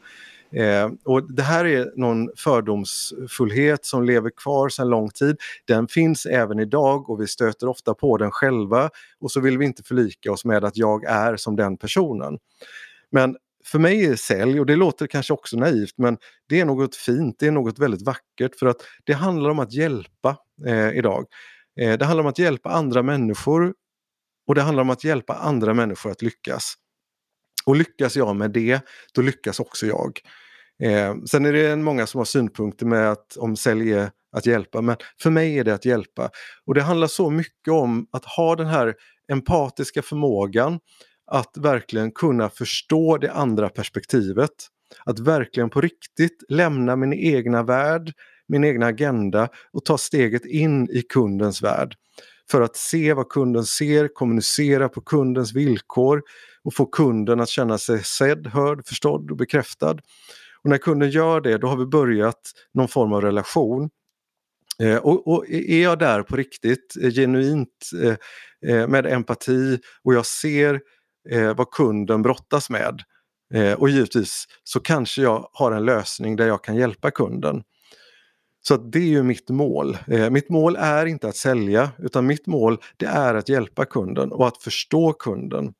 [0.51, 5.37] Eh, och det här är någon fördomsfullhet som lever kvar sedan lång tid.
[5.67, 9.65] Den finns även idag och vi stöter ofta på den själva och så vill vi
[9.65, 12.37] inte förlika oss med att jag är som den personen.
[13.11, 16.17] Men för mig är sälj, och det låter kanske också naivt, men
[16.49, 19.73] det är något fint, det är något väldigt vackert för att det handlar om att
[19.73, 21.25] hjälpa eh, idag.
[21.79, 23.73] Eh, det handlar om att hjälpa andra människor
[24.47, 26.75] och det handlar om att hjälpa andra människor att lyckas.
[27.65, 28.81] Och lyckas jag med det,
[29.13, 30.19] då lyckas också jag.
[30.83, 34.81] Eh, sen är det många som har synpunkter med att om sälj är att hjälpa,
[34.81, 36.29] men för mig är det att hjälpa.
[36.65, 38.95] Och det handlar så mycket om att ha den här
[39.31, 40.79] empatiska förmågan
[41.31, 44.51] att verkligen kunna förstå det andra perspektivet.
[45.05, 48.13] Att verkligen på riktigt lämna min egna värld,
[48.47, 51.95] min egna agenda och ta steget in i kundens värld.
[52.51, 56.21] För att se vad kunden ser, kommunicera på kundens villkor
[56.63, 59.97] och få kunden att känna sig sedd, hörd, förstådd och bekräftad.
[60.63, 62.41] Och när kunden gör det, då har vi börjat
[62.73, 63.89] någon form av relation.
[64.79, 68.15] Eh, och, och, är jag där på riktigt, eh, genuint eh,
[68.71, 70.81] eh, med empati och jag ser
[71.29, 73.01] eh, vad kunden brottas med
[73.53, 77.63] eh, och givetvis så kanske jag har en lösning där jag kan hjälpa kunden.
[78.67, 79.97] Så det är ju mitt mål.
[80.07, 84.31] Eh, mitt mål är inte att sälja utan mitt mål det är att hjälpa kunden
[84.31, 85.73] och att förstå kunden.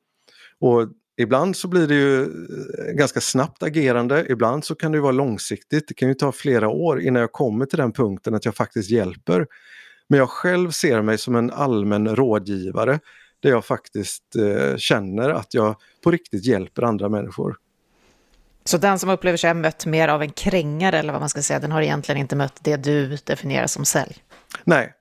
[0.60, 5.12] Och Ibland så blir det ju eh, ganska snabbt agerande, ibland så kan det vara
[5.12, 5.88] långsiktigt.
[5.88, 8.90] Det kan ju ta flera år innan jag kommer till den punkten att jag faktiskt
[8.90, 9.46] hjälper.
[10.08, 13.00] Men jag själv ser mig som en allmän rådgivare
[13.40, 17.56] där jag faktiskt eh, känner att jag på riktigt hjälper andra människor.
[18.66, 21.42] Så den som upplever sig ha mött mer av en krängare, eller vad man ska
[21.42, 24.16] säga, den har egentligen inte mött det du definierar som sälj?
[24.64, 24.92] Nej,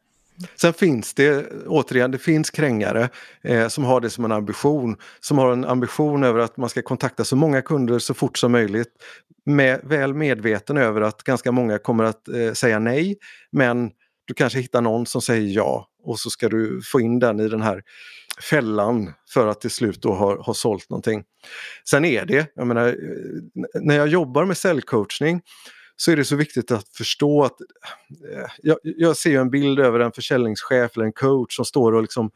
[0.61, 3.09] Sen finns det, återigen, det finns krängare
[3.43, 4.95] eh, som har det som en ambition.
[5.19, 8.51] Som har en ambition över att man ska kontakta så många kunder så fort som
[8.51, 8.91] möjligt.
[9.45, 13.17] Med, väl medveten över att ganska många kommer att eh, säga nej.
[13.51, 13.91] Men
[14.25, 17.47] du kanske hittar någon som säger ja och så ska du få in den i
[17.47, 17.83] den här
[18.49, 21.23] fällan för att till slut då ha, ha sålt någonting.
[21.89, 22.93] Sen är det, jag menar, eh,
[23.81, 25.41] när jag jobbar med säljcoachning
[25.95, 27.61] så är det så viktigt att förstå att
[28.31, 32.01] eh, jag, jag, ser en bild över en försäljningschef eller en coach som står och
[32.01, 32.31] liksom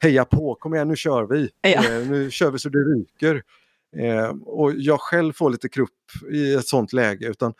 [0.00, 1.68] hejar på, kom igen nu kör vi, ja.
[1.68, 3.42] eh, nu kör vi så det ryker.
[3.96, 5.90] Eh, och jag själv får lite krupp
[6.32, 7.54] i ett sånt läge utan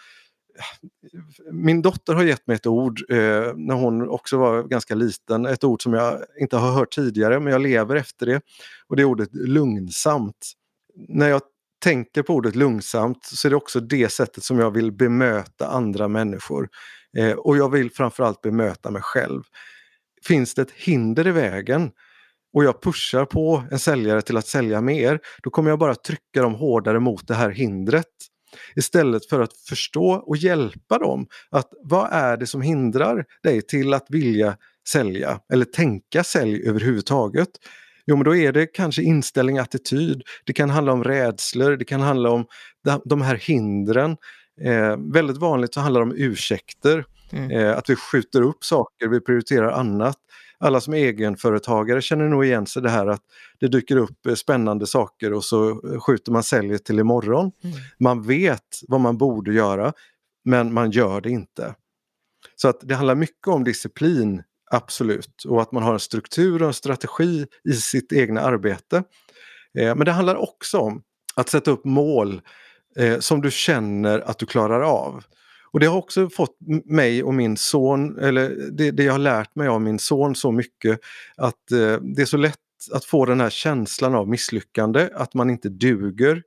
[1.53, 3.17] min dotter har gett mig ett ord eh,
[3.57, 7.53] när hon också var ganska liten, ett ord som jag inte har hört tidigare men
[7.53, 8.41] jag lever efter det.
[8.89, 10.53] Och det är ordet lugnsamt.
[11.09, 11.43] När jag
[11.83, 16.09] tänker på ordet lugnsamt så är det också det sättet som jag vill bemöta andra
[16.09, 16.69] människor.
[17.17, 19.43] Eh, och jag vill framförallt bemöta mig själv.
[20.27, 21.91] Finns det ett hinder i vägen
[22.53, 26.43] och jag pushar på en säljare till att sälja mer, då kommer jag bara trycka
[26.43, 28.07] dem hårdare mot det här hindret.
[28.77, 33.95] Istället för att förstå och hjälpa dem att vad är det som hindrar dig till
[33.95, 34.57] att vilja
[34.89, 37.49] sälja eller tänka sälj överhuvudtaget.
[38.07, 40.23] Jo, men då är det kanske inställning, attityd.
[40.45, 42.47] Det kan handla om rädslor, det kan handla om
[43.05, 44.17] de här hindren.
[44.61, 47.05] Eh, väldigt vanligt så handlar det om ursäkter.
[47.33, 47.51] Mm.
[47.51, 50.17] Eh, att vi skjuter upp saker, vi prioriterar annat.
[50.63, 53.23] Alla som är egenföretagare känner nog igen sig det här att
[53.61, 57.53] det dyker upp eh, spännande saker och så skjuter man säljet till imorgon.
[57.65, 57.77] Mm.
[57.99, 59.93] Man vet vad man borde göra
[60.45, 61.75] men man gör det inte.
[62.57, 66.69] Så att det handlar mycket om disciplin, absolut, och att man har en struktur och
[66.69, 68.97] en strategi i sitt egna arbete.
[69.79, 71.03] Eh, men det handlar också om
[71.35, 72.41] att sätta upp mål
[72.97, 75.25] eh, som du känner att du klarar av.
[75.73, 79.55] Och det har också fått mig och min son, eller det, det jag har lärt
[79.55, 81.01] mig av min son så mycket,
[81.37, 82.57] att eh, det är så lätt
[82.93, 86.43] att få den här känslan av misslyckande, att man inte duger.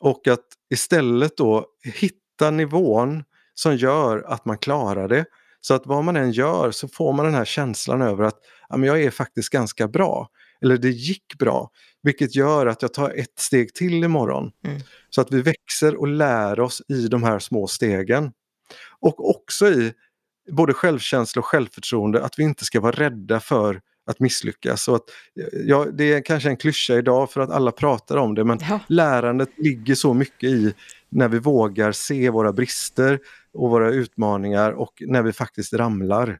[0.00, 1.66] Och att istället då
[2.00, 5.24] hitta nivån som gör att man klarar det.
[5.60, 8.38] Så att vad man än gör så får man den här känslan över att
[8.68, 10.28] ja, men jag är faktiskt ganska bra.
[10.62, 11.70] Eller det gick bra.
[12.02, 14.50] Vilket gör att jag tar ett steg till imorgon.
[14.66, 14.80] Mm.
[15.10, 18.32] Så att vi växer och lär oss i de här små stegen.
[19.00, 19.92] Och också i
[20.50, 24.88] både självkänsla och självförtroende att vi inte ska vara rädda för att misslyckas.
[24.88, 25.04] Och att,
[25.66, 28.80] ja, det är kanske en klyscha idag för att alla pratar om det men ja.
[28.88, 30.74] lärandet ligger så mycket i
[31.08, 33.18] när vi vågar se våra brister
[33.52, 36.38] och våra utmaningar och när vi faktiskt ramlar.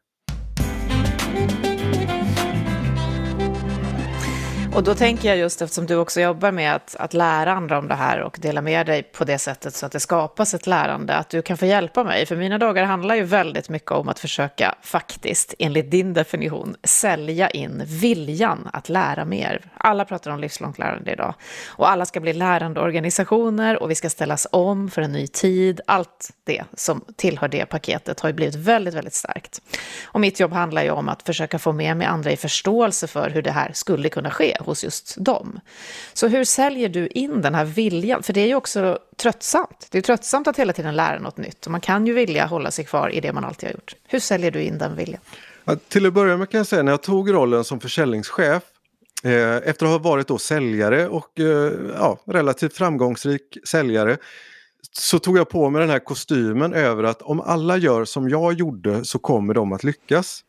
[4.75, 7.87] Och då tänker jag just eftersom du också jobbar med att, att lära andra om
[7.87, 11.15] det här och dela med dig på det sättet så att det skapas ett lärande,
[11.15, 12.25] att du kan få hjälpa mig.
[12.25, 17.49] För mina dagar handlar ju väldigt mycket om att försöka faktiskt, enligt din definition, sälja
[17.49, 19.61] in viljan att lära mer.
[19.77, 21.33] Alla pratar om livslångt lärande idag.
[21.67, 25.81] Och alla ska bli lärande organisationer och vi ska ställas om för en ny tid.
[25.87, 29.61] Allt det som tillhör det paketet har ju blivit väldigt, väldigt starkt.
[30.05, 33.29] Och mitt jobb handlar ju om att försöka få med mig andra i förståelse för
[33.29, 35.59] hur det här skulle kunna ske hos just dem.
[36.13, 38.23] Så hur säljer du in den här viljan?
[38.23, 39.87] För det är ju också tröttsamt.
[39.91, 42.71] Det är tröttsamt att hela tiden lära något nytt och man kan ju vilja hålla
[42.71, 43.95] sig kvar i det man alltid har gjort.
[44.07, 45.21] Hur säljer du in den viljan?
[45.65, 48.63] Ja, till att börja med kan jag säga när jag tog rollen som försäljningschef
[49.23, 54.17] eh, efter att ha varit då säljare och eh, ja, relativt framgångsrik säljare
[54.91, 58.53] så tog jag på mig den här kostymen över att om alla gör som jag
[58.53, 60.43] gjorde så kommer de att lyckas.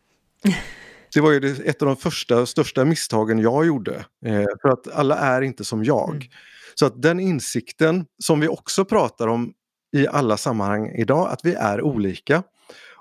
[1.15, 4.05] Det var ju ett av de första största misstagen jag gjorde.
[4.27, 6.11] Eh, för att alla är inte som jag.
[6.11, 6.29] Mm.
[6.75, 9.53] Så att den insikten som vi också pratar om
[9.97, 12.43] i alla sammanhang idag, att vi är olika.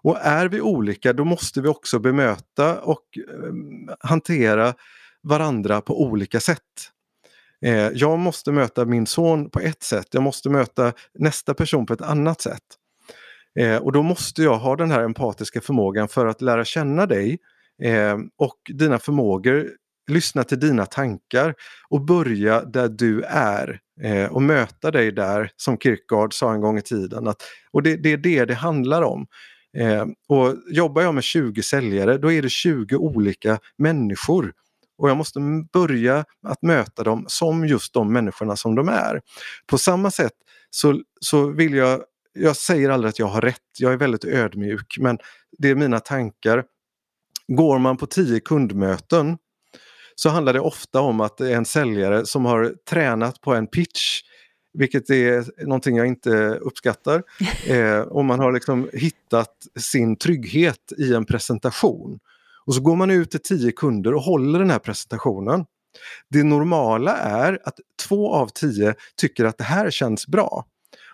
[0.03, 4.73] Och är vi olika då måste vi också bemöta och eh, hantera
[5.23, 6.59] varandra på olika sätt.
[7.65, 11.93] Eh, jag måste möta min son på ett sätt, jag måste möta nästa person på
[11.93, 12.63] ett annat sätt.
[13.59, 17.39] Eh, och då måste jag ha den här empatiska förmågan för att lära känna dig
[17.83, 19.69] eh, och dina förmågor,
[20.11, 21.55] lyssna till dina tankar
[21.89, 26.77] och börja där du är eh, och möta dig där som Kierkegaard sa en gång
[26.77, 27.27] i tiden.
[27.27, 29.27] Att, och det, det är det det handlar om.
[29.77, 34.53] Eh, och Jobbar jag med 20 säljare då är det 20 olika människor
[34.97, 35.39] och jag måste
[35.73, 39.21] börja att möta dem som just de människorna som de är.
[39.67, 40.33] På samma sätt
[40.69, 44.97] så, så vill jag, jag säger aldrig att jag har rätt, jag är väldigt ödmjuk
[44.99, 45.17] men
[45.57, 46.63] det är mina tankar
[47.55, 49.37] Går man på tio kundmöten
[50.15, 53.67] så handlar det ofta om att det är en säljare som har tränat på en
[53.67, 54.21] pitch
[54.73, 57.23] vilket är någonting jag inte uppskattar.
[57.67, 62.19] Eh, och man har liksom hittat sin trygghet i en presentation.
[62.65, 65.65] Och så går man ut till tio kunder och håller den här presentationen.
[66.29, 70.65] Det normala är att två av tio tycker att det här känns bra.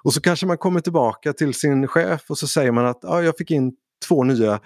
[0.04, 3.22] Och så kanske man kommer tillbaka till sin chef och så säger man att ja,
[3.22, 3.74] jag fick in
[4.08, 4.60] två nya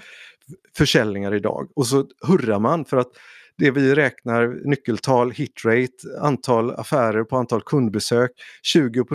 [0.78, 1.70] försäljningar idag.
[1.76, 3.12] Och så hurrar man för att
[3.58, 9.06] det vi räknar nyckeltal, hitrate, antal affärer på antal kundbesök, 20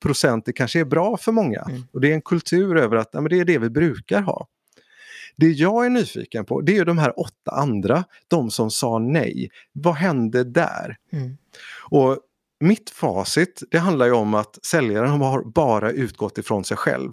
[0.00, 1.60] procent, det kanske är bra för många.
[1.60, 1.82] Mm.
[1.92, 4.48] Och det är en kultur över att ja, men det är det vi brukar ha.
[5.36, 9.50] Det jag är nyfiken på det är de här åtta andra, de som sa nej.
[9.72, 10.96] Vad hände där?
[11.12, 11.36] Mm.
[11.90, 12.18] Och
[12.60, 17.12] mitt facit det handlar ju om att säljaren har bara utgått ifrån sig själv.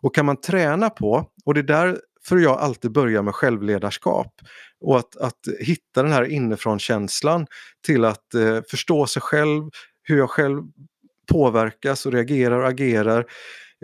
[0.00, 4.32] Och kan man träna på, och det är där för jag alltid börjar med självledarskap.
[4.80, 7.46] Och att, att hitta den här inifrån-känslan
[7.86, 9.62] till att eh, förstå sig själv,
[10.02, 10.62] hur jag själv
[11.28, 13.26] påverkas och reagerar och agerar,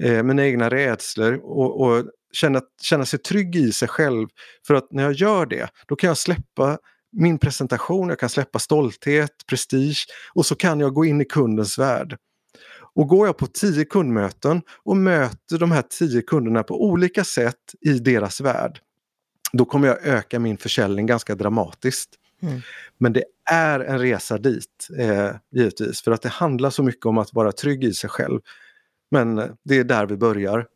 [0.03, 4.29] eh, mina egna rädslor och, och känna, känna sig trygg i sig själv.
[4.67, 6.79] För att när jag gör det, då kan jag släppa
[7.13, 11.79] min presentation, jag kan släppa stolthet, prestige och så kan jag gå in i kundens
[11.79, 12.17] värld.
[12.95, 17.75] Och går jag på tio kundmöten och möter de här tio kunderna på olika sätt
[17.81, 18.81] i deras värld,
[19.53, 22.11] då kommer jag öka min försäljning ganska dramatiskt.
[22.43, 22.61] Mm.
[22.99, 27.19] Men det är en resa dit, eh, givetvis, för att det handlar så mycket om
[27.19, 28.41] att vara trygg i sig själv.
[29.11, 30.67] Men eh, det är där vi börjar.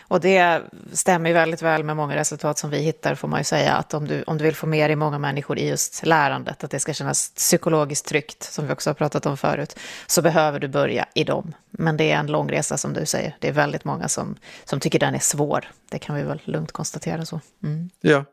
[0.00, 0.62] Och det
[0.92, 4.08] stämmer väldigt väl med många resultat som vi hittar, får man ju säga, att om
[4.08, 6.92] du, om du vill få med dig många människor i just lärandet, att det ska
[6.92, 11.24] kännas psykologiskt tryggt, som vi också har pratat om förut, så behöver du börja i
[11.24, 11.54] dem.
[11.70, 13.36] Men det är en lång resa, som du säger.
[13.40, 15.70] Det är väldigt många som, som tycker den är svår.
[15.90, 17.40] Det kan vi väl lugnt konstatera så.
[17.62, 17.90] Mm.
[18.00, 18.24] Ja.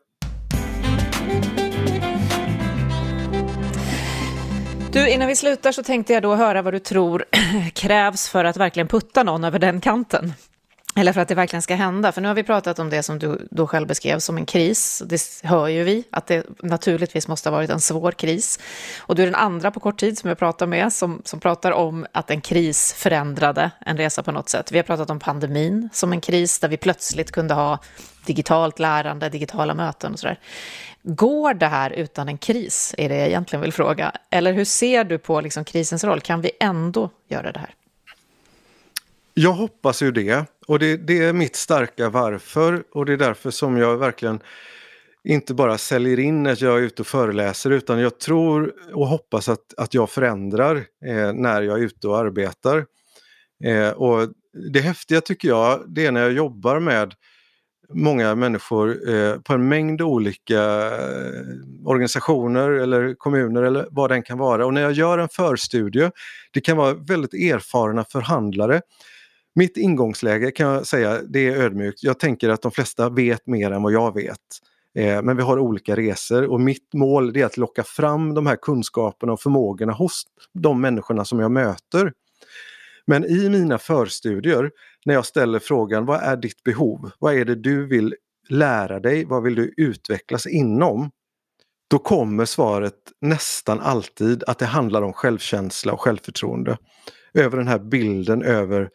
[4.91, 7.25] Du, innan vi slutar så tänkte jag då höra vad du tror
[7.73, 10.33] krävs för att verkligen putta någon över den kanten.
[10.95, 12.11] Eller för att det verkligen ska hända.
[12.11, 15.03] För nu har vi pratat om det som du då själv beskrev som en kris.
[15.05, 18.59] Det hör ju vi, att det naturligtvis måste ha varit en svår kris.
[18.99, 21.71] Och du är den andra på kort tid som jag pratar med som, som pratar
[21.71, 24.71] om att en kris förändrade en resa på något sätt.
[24.71, 27.79] Vi har pratat om pandemin som en kris där vi plötsligt kunde ha
[28.25, 30.39] digitalt lärande, digitala möten och sådär.
[31.03, 34.11] Går det här utan en kris, är det jag egentligen vill fråga.
[34.29, 36.21] Eller hur ser du på liksom krisens roll?
[36.21, 37.75] Kan vi ändå göra det här?
[39.33, 40.45] Jag hoppas ju det.
[40.67, 42.83] Och det, det, är mitt starka varför.
[42.91, 44.39] Och det är därför som jag verkligen
[45.23, 49.49] inte bara säljer in att jag är ute och föreläser utan jag tror och hoppas
[49.49, 52.85] att, att jag förändrar eh, när jag är ute och arbetar.
[53.63, 54.29] Eh, och
[54.73, 57.13] det häftiga tycker jag, det är när jag jobbar med
[57.93, 64.37] många människor eh, på en mängd olika eh, organisationer eller kommuner eller vad den kan
[64.37, 64.65] vara.
[64.65, 66.11] Och när jag gör en förstudie,
[66.51, 68.81] det kan vara väldigt erfarna förhandlare.
[69.55, 72.03] Mitt ingångsläge kan jag säga, det är ödmjukt.
[72.03, 74.39] Jag tänker att de flesta vet mer än vad jag vet.
[74.95, 78.55] Eh, men vi har olika resor och mitt mål är att locka fram de här
[78.55, 80.23] kunskaperna och förmågorna hos
[80.53, 82.13] de människorna som jag möter.
[83.05, 84.71] Men i mina förstudier,
[85.05, 87.11] när jag ställer frågan vad är ditt behov?
[87.19, 88.15] Vad är det du vill
[88.49, 89.25] lära dig?
[89.25, 91.11] Vad vill du utvecklas inom?
[91.87, 96.77] Då kommer svaret nästan alltid att det handlar om självkänsla och självförtroende.
[97.33, 98.89] Över den här bilden över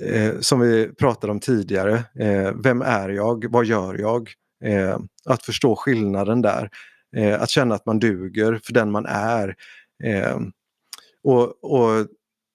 [0.00, 2.04] eh, som vi pratade om tidigare.
[2.18, 3.46] Eh, vem är jag?
[3.50, 4.30] Vad gör jag?
[4.64, 6.70] Eh, att förstå skillnaden där.
[7.16, 9.54] Eh, att känna att man duger för den man är.
[10.04, 10.38] Eh,
[11.24, 12.06] och, och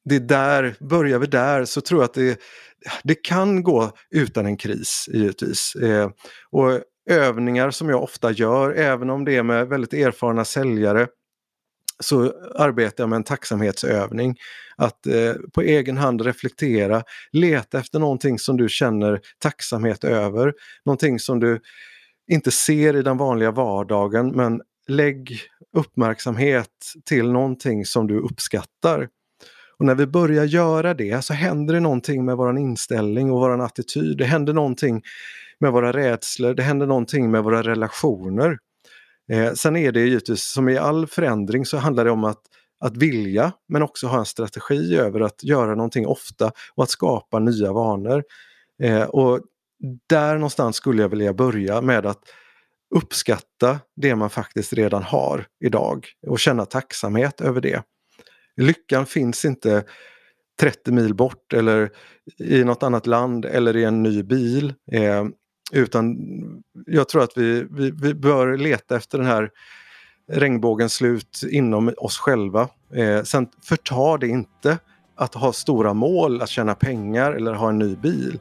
[0.10, 2.40] det där, börjar vi där så tror jag att det,
[3.04, 5.76] det kan gå utan en kris givetvis.
[5.76, 6.10] Eh,
[6.52, 11.08] och övningar som jag ofta gör, även om det är med väldigt erfarna säljare,
[12.02, 14.36] så arbetar jag med en tacksamhetsövning.
[14.76, 20.54] Att eh, på egen hand reflektera, leta efter någonting som du känner tacksamhet över.
[20.86, 21.60] Någonting som du
[22.32, 25.40] inte ser i den vanliga vardagen men lägg
[25.78, 26.68] uppmärksamhet
[27.06, 29.08] till någonting som du uppskattar.
[29.80, 33.62] Och när vi börjar göra det så händer det någonting med vår inställning och vår
[33.62, 34.18] attityd.
[34.18, 35.02] Det händer någonting
[35.60, 38.58] med våra rädslor, det händer någonting med våra relationer.
[39.32, 42.42] Eh, sen är det givetvis som i all förändring så handlar det om att,
[42.80, 47.40] att vilja men också ha en strategi över att göra någonting ofta och att skapa
[47.40, 48.24] nya vanor.
[48.84, 49.42] Eh, och
[50.10, 52.24] där någonstans skulle jag vilja börja med att
[52.96, 57.84] uppskatta det man faktiskt redan har idag och känna tacksamhet över det.
[58.58, 59.84] Lyckan finns inte
[60.60, 61.90] 30 mil bort eller
[62.38, 64.74] i något annat land eller i en ny bil.
[64.92, 65.26] Eh,
[65.72, 66.18] utan
[66.86, 69.50] jag tror att vi, vi, vi, bör leta efter den här
[70.32, 72.68] regnbågens slut inom oss själva.
[72.94, 74.78] Eh, sen förtar det inte
[75.16, 78.40] att ha stora mål, att tjäna pengar eller ha en ny bil.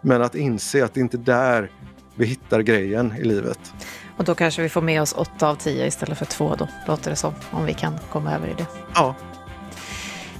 [0.00, 1.70] Men att inse att det inte är där
[2.14, 3.74] vi hittar grejen i livet.
[4.16, 7.10] Och då kanske vi får med oss åtta av tio istället för två då, låter
[7.10, 8.66] det som, om vi kan komma över i det.
[8.94, 9.14] Ja,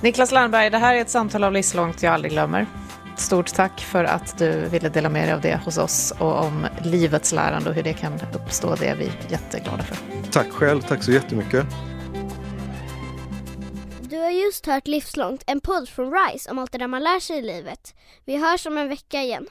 [0.01, 2.67] Niklas Lernberg, det här är ett samtal av livslångt jag aldrig glömmer.
[3.17, 6.67] Stort tack för att du ville dela med dig av det hos oss och om
[6.85, 8.75] livets lärande och hur det kan uppstå.
[8.75, 9.97] Det är vi jätteglada för.
[10.33, 11.67] Tack själv, tack så jättemycket.
[14.01, 17.21] Du har just hört Livslångt, en podd från RISE om allt det där man lär
[17.21, 17.95] sig i livet.
[18.25, 19.47] Vi hörs om en vecka igen.